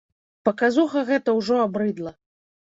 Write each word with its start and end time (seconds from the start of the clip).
Паказуха 0.47 1.03
гэта 1.09 1.35
ўжо 1.41 1.61
абрыдла. 1.67 2.17